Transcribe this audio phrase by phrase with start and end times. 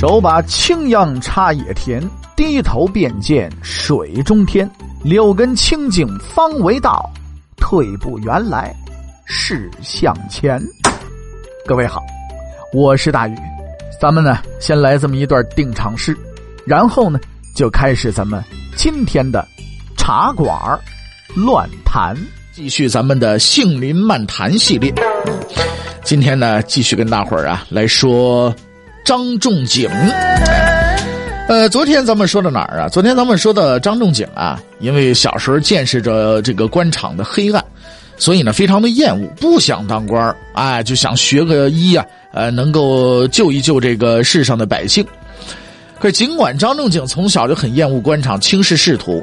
[0.00, 2.02] 手把青秧插野田，
[2.34, 4.66] 低头便见水中天。
[5.04, 7.04] 六根清净方为道，
[7.58, 8.74] 退步原来
[9.26, 10.58] 是向前。
[11.66, 12.00] 各位好，
[12.72, 13.36] 我是大宇，
[14.00, 16.16] 咱们呢先来这么一段定场诗，
[16.64, 17.20] 然后呢
[17.54, 18.42] 就开始咱们
[18.74, 19.46] 今天的
[19.98, 20.58] 茶馆
[21.36, 22.16] 乱谈，
[22.54, 24.94] 继续咱们的杏林漫谈系列。
[26.02, 28.54] 今天呢，继续跟大伙儿啊来说
[29.10, 29.90] 张仲景。
[31.48, 32.88] 呃，昨天咱们说到哪儿啊？
[32.88, 37.64] 昨天咱们说到张仲景啊，因为小时候见识着这个官场的黑暗，
[38.16, 45.04] 所以呢非常的厌恶，不想当官儿，哎，就想学个医啊，呃，能够救一救这个世上的百姓。
[45.98, 49.20] 可是尽管张仲景从小就很厌恶官场，轻视仕途，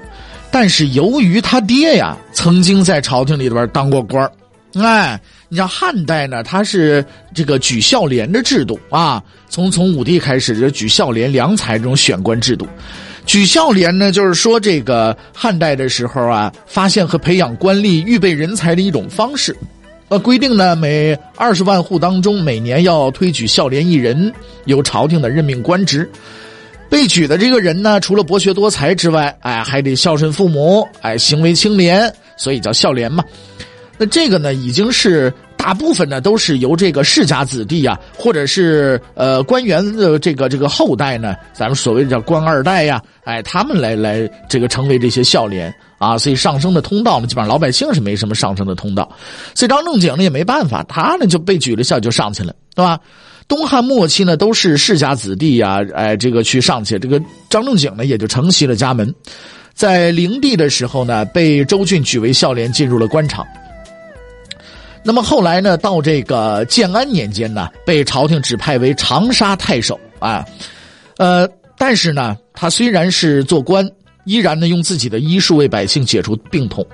[0.52, 4.30] 但是由于他爹呀曾经在朝廷里边当过官儿。
[4.84, 5.18] 哎，
[5.50, 7.04] 你像汉代呢，它是
[7.34, 9.24] 这个举孝廉的制度啊。
[9.50, 12.68] 从从武帝开始就举孝廉、良才这种选官制度。
[13.26, 19.56] 举孝廉呢，就是说这个汉代的时候啊，发现和培养官吏、预备人才的一种方式。
[20.10, 24.34] 呃，规定呢，每二十万户当中，每年要推举孝廉一人，
[24.66, 26.10] 由朝廷的任命官职。
[26.90, 33.24] 被举的这个人呢，除了博学多才之外，哎，还得孝顺父母，哎，行为清廉，所以叫孝廉嘛。
[33.98, 49.10] 那这个呢，已经是大部分呢都是由这个世家子弟呀，或者是呃官员的这个这个后代呢，咱们所谓的叫官二代呀，哎，他们来来这个成为这些孝廉啊，所以上升的通道呢，基本上老百姓是没什么上升的通道，
[49.56, 53.00] 所以张仲景呢也没办法，他呢就被举了孝就上去了，对吧？
[53.48, 59.14] 东汉末期呢都是世家子弟呀，哎，这个去上去，这个张仲景呢也就承袭了家门，
[59.74, 63.46] 在灵帝的时候呢，被周俊举为孝廉，进入了官场。
[65.08, 70.44] 那么后来呢，到这个建安年间呢，被朝廷指派为长沙太守啊，
[71.16, 71.48] 呃，
[71.78, 73.90] 但是呢，他虽然是做官，
[74.26, 76.86] 依然呢用自己的医术为百姓解除病痛。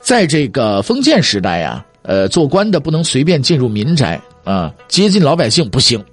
[0.00, 6.04] 在这个封建时代呀，呃，做官的不能随便进入民宅啊，接近老百姓不行。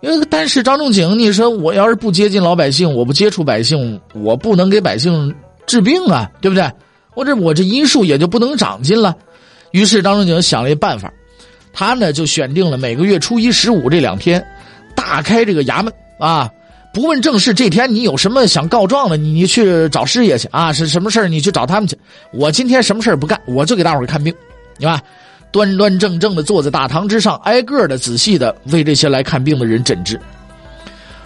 [0.00, 5.32] 因为但是张仲景，你说我要是不接近老百姓，我不接触百姓，我不能给百姓
[5.68, 6.68] 治病啊，对不对？
[7.14, 9.16] 我这我这医术也就不能长进了。
[9.72, 11.12] 于是张仲景想了一办法，
[11.72, 14.44] 他呢就选定了每个月初一、十五这两天，
[14.94, 16.50] 大开这个衙门啊，
[16.94, 17.52] 不问正事。
[17.52, 21.96] 这天你有什么想告状的，你去找师爷去啊，是什么事你去找他们去。
[22.32, 24.34] 我今天什么事不干，我就给大伙看病，
[24.78, 25.00] 对吧？
[25.50, 30.18] 端端正正的坐在大堂之上，挨个的仔细的为这些来看病的人诊治。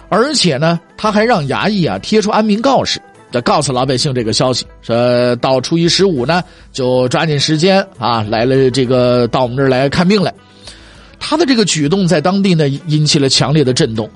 [0.09, 3.01] 而且呢，他还让衙役啊贴出安民告示。
[3.41, 10.33] 告诉老百姓这个消息，说到初一十五呢，就抓紧时间啊，来了这个到我们这儿来看病来。
[11.19, 14.07] 他的这个举动在当地呢引起了强烈的震动，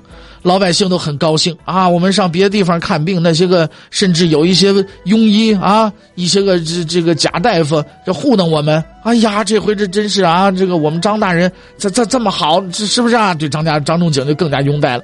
[0.42, 1.88] 老百姓都很高兴啊。
[1.88, 4.72] 我们上别的地方看病，那些个甚至有一些
[5.04, 8.82] 庸医啊，一些个这这个假大夫这糊弄我们。
[9.02, 13.34] 哎呀，这回这真是啊，这个我们张大人这这这么好，这是不是啊？
[13.34, 15.02] 对张家张仲景就更加拥戴了。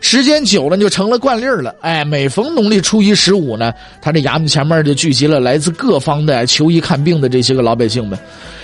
[0.00, 8.18] 时间久了就成了惯例了，哎，每逢农历初一、十五呢，他这衙门前面就聚集了来自各方的求医看病的这些个老百姓们，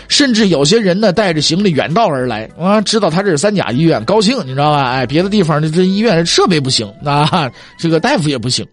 [0.09, 4.91] 甚至有些人呢带着行李远道而来啊，知道他这是三甲医院，高兴，你知道吧？
[4.91, 8.67] 哎，别的地方的这医院设备不行啊，这个大夫也不行。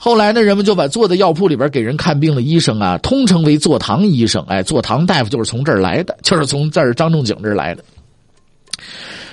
[0.00, 7.82] 后来呢，人们就把坐在药铺里边给人看病的医生啊，通称为坐堂医生，哎，坐堂大夫就是从这儿来的，就是从这儿张仲景这儿来的。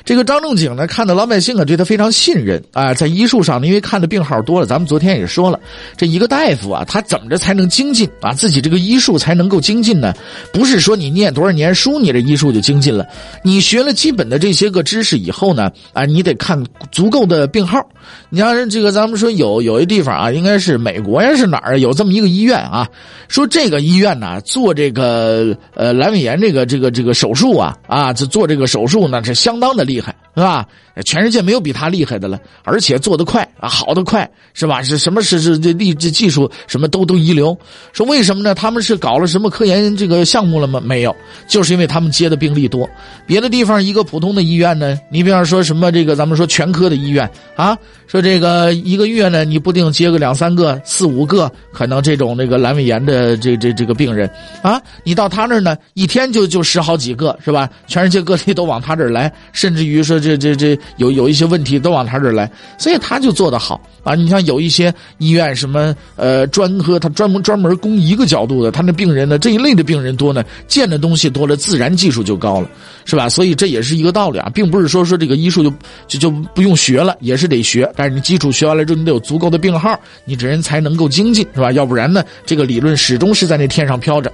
[0.05, 5.59] 这个张仲景呢，看到老百姓啊对他非常信任啊，在医术上呢，因为看的病号多了，咱们昨天也说了，
[5.97, 8.31] 这一个大夫啊，他怎么着才能精进啊？
[8.31, 10.13] 自己这个医术才能够精进呢？
[10.53, 13.03] 不是说你念多少年书，你这医术就精进了。
[13.43, 17.83] 你学了基本的这些个知识以后呢，啊，你得看足够的病号。
[18.29, 22.87] 你像这个，咱们说有有一地方啊，应该是美国呀，是哪儿有这么一个医院啊？
[23.27, 30.67] 说这个医院呢，做这个呃阑尾炎这个这个这个手术啊啊，做做这个手术呢，是相当的厉厉害，是吧？
[31.03, 34.81] 全世界没有比他厉害的了，而且做得快啊，好的快，是吧？
[34.81, 37.57] 是什么是是这力这技术什么都都一流。
[37.91, 38.53] 说为什么呢？
[38.53, 40.81] 他们是搞了什么科研这个项目了吗？
[40.83, 41.15] 没有，
[41.47, 42.89] 就是因为他们接的病例多。
[43.25, 47.77] 别的地方一个普通的医院呢，你比方说什么这个咱们说全科的医院啊，
[48.07, 54.29] 说这个一个月呢，你不定接个两三个、四五个，可能这种那个阑尾炎的这这这个病人
[54.61, 57.69] 啊，你到他那儿呢，一天就就十好几个，是吧？
[57.87, 60.77] 全世界各地都往他这儿来，甚至于说这这这。
[60.97, 64.15] 有有一些问题都往他这儿来，所以他就做得好啊。
[64.15, 72.69] 你像有一些医院什么呃专科，他专门专门攻一个角度的，他那病人呢这一类的病人多呢，见的东西多了，自然技术就高了，
[73.03, 73.27] 是吧？
[73.27, 75.73] 所以这也是一个道理啊，并不是说说这个医术就
[76.07, 81.71] 就就不用学了，也是得学，但是你基础学完了之后，你得有足够的病号，你这人才能够精进，是吧？
[81.71, 84.31] 要不然呢，这个理论始终是在那天上飘着。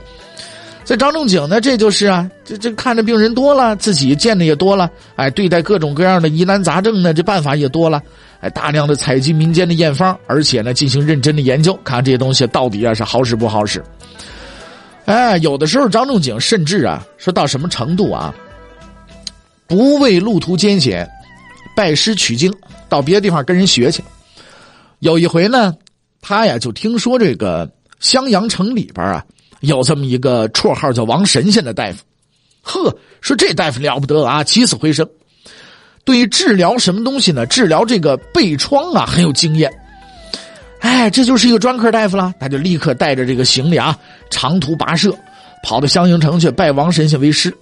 [0.91, 8.03] 这张仲景呢，这就是啊，这这看着病人多了，自己见的也多了，哎，对待各种各样的疑难杂症呢，这办法也多了，
[8.41, 13.81] 哎，大量的采集民间的验方，而且呢，进行认真的研究，看这些东西到底啊是好使不好使。
[15.05, 18.35] 哎，有的时候张仲景甚至啊，说到什么程度啊，
[19.67, 21.09] 不畏路途艰险，
[21.73, 22.53] 拜师取经，
[22.89, 24.03] 到别的地方跟人学去。
[24.99, 25.73] 有一回呢，
[26.19, 27.71] 他呀就听说这个
[28.01, 29.23] 襄阳城里边啊。
[29.61, 32.03] 有这么一个绰号叫王神仙的大夫，
[32.61, 35.07] 呵，说这大夫了不得啊，起死回生。
[36.03, 37.45] 对于治疗什么东西呢？
[37.45, 39.71] 治疗这个背疮啊，很有经验。
[40.79, 42.33] 哎，这就是一个专科大夫了。
[42.39, 43.95] 他就立刻带着这个行李啊，
[44.31, 45.15] 长途跋涉，
[45.63, 47.55] 跑到襄阳城去拜王神仙为师。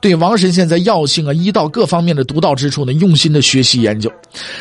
[0.00, 4.10] 对王神仙在药性啊、医道各方面的独到之处呢，用心的学习研究。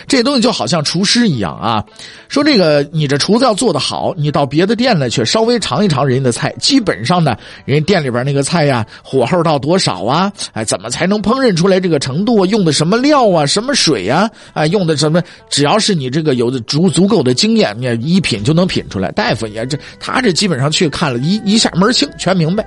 [0.08, 1.84] 这东西就好像厨师一样啊，
[2.28, 10.32] 说这个你这厨子要做得好，你到别的店呢去稍微尝一尝人家的菜，基本上呢，人家店里边那个菜呀，火候到多少啊？
[10.54, 12.46] 哎，怎么才能烹饪出来这个程度啊？
[12.48, 13.46] 用的什么料啊？
[13.46, 14.64] 什么水呀啊？
[14.64, 15.22] 哎，用的什么？
[15.50, 19.12] 只要是你这个有的足足够的经验，你一品就能品出来。
[19.12, 22.66] 大夫也这，他这基本上去看了一一下门清，全明白。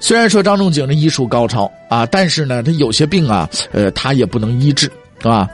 [0.00, 5.48] 虽然说张仲景的医术高超啊，但是呢，他有些病啊，呃，他也不能医治，是吧？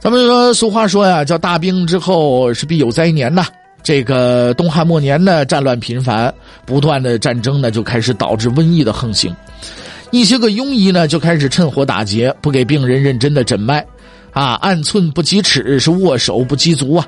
[0.00, 3.46] 咱们说俗话说呀，叫大病之后是必有灾年呐。
[3.82, 6.32] 这个东汉末年呢，战乱频繁，
[6.66, 9.34] 不断的战争呢，就开始导致瘟疫的横行。
[10.10, 13.84] 一些个庸医呢，就开始趁火打劫，不给病人认真的诊脉，
[14.32, 17.06] 啊，按寸不及尺，是握手不及足啊。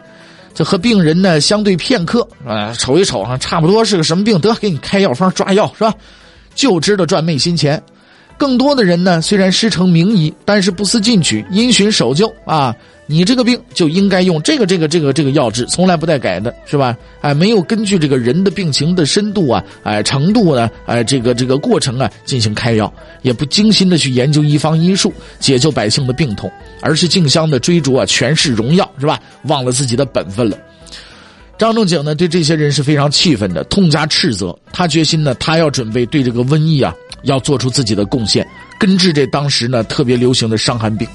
[0.54, 5.94] 这和病人呢相对片刻，啊，瞅一瞅啊，差不多是个什么病，得给你开药方抓药，是吧？
[6.54, 7.82] 就知道赚昧心钱，
[8.36, 12.74] 更多的人呢，虽然师承名医，但是不思进取，因循守旧啊。
[13.06, 16.96] 你这个病就应该用这个这个这个这个药治，从来不带改的，是吧？
[17.22, 22.92] 哎，没有根据这个人的病情的深度啊，哎程度呢，哎这个这个过程啊进行开药，
[23.22, 26.48] 也不精心的去研究医方医术，解救百姓的病痛，
[26.80, 29.18] 而是竞相的追逐啊权势荣耀，是吧？
[29.42, 30.56] 忘了自己的本分了。
[31.60, 34.58] 张仲景呢，对这些人是非常气愤的，痛加斥责。
[34.72, 38.48] 他决心呢，他要准备对这个瘟疫啊，要做出自己的贡献，
[38.78, 41.06] 根治这当时呢特别流行的伤寒病。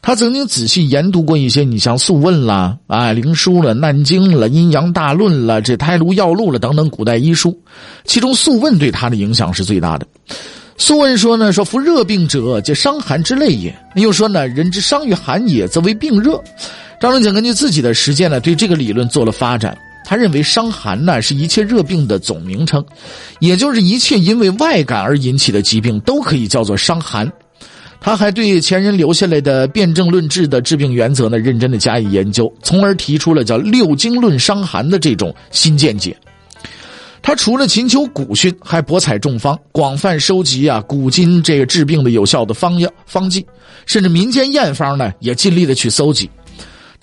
[0.00, 7.54] 他曾经仔细研读过一些，你像《素问》啦、啊《灵书》了、《难经》了、《阴阳大论》了、这《胎炉药录》了等等古代医书，
[8.06, 10.06] 其中《素问》对他的影响是最大的。
[10.78, 13.74] 《素问》说呢，说服热病者，皆伤寒之类也。
[13.96, 16.42] 又说呢，人之伤于寒也，则为病热。
[17.00, 19.76] 张仲景根据自己的实践呢，对这个理论做了发展。
[20.06, 22.84] 他认为伤寒呢是一切热病的总名称，
[23.38, 27.30] 也就是一切因为外感而引起的疾病都可以叫做伤寒。
[28.00, 36.14] 他还对前人留下来的辨证论治的治病原则呢认真的加以研究，从而提出了叫六经论伤寒的这种新见解。
[37.22, 43.46] 他除了勤求古训，还博采众方，广泛收集啊古今这个治病的有效的方药方剂，
[43.86, 46.28] 甚至民间验方呢也尽力的去搜集。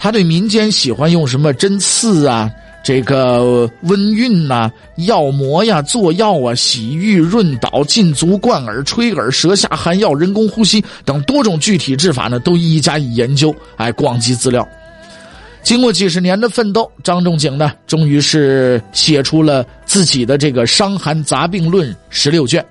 [0.04, 2.50] 他对民间喜欢用什么针刺啊、
[2.84, 14.68] 这个温运呐、药膜呀、做药啊、洗浴润导、浸足灌耳、吹耳、舌下含药、人工呼吸等多种具体治法呢，都一一加以研究，哎，广集资料。
[15.62, 22.66] 经过几十年的奋斗，张仲景呢，终于是写出了自己的这个《伤寒杂病论》十六卷。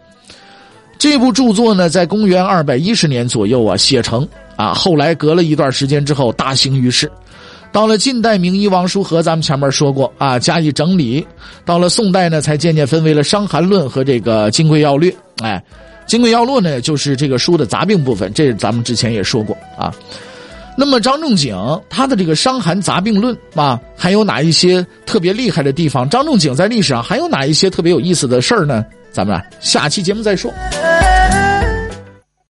[0.99, 4.29] 这部著作呢，在公元二百一十年左右啊写成。
[4.57, 7.11] 啊，后来隔了一段时间之后，大行于世。
[7.73, 11.25] 到了近代，名医王叔和，咱们前面说过啊，加以整理。
[11.65, 15.11] 到了宋代呢，才渐渐分为了《伤寒论》和这个《金匮要略》。
[15.43, 15.63] 哎，
[16.11, 19.95] 《金匮要略》呢，就是这个书的杂病部分，这咱们之前也说过啊。
[20.77, 21.57] 那么张仲景
[21.89, 26.09] 他的这个《伤寒杂病论》啊，还有哪一些特别厉害的地方？
[26.09, 28.85] 张仲景在历史上还有哪一些特别有意思的事儿呢？
[29.13, 30.53] 咱们下期节目再说。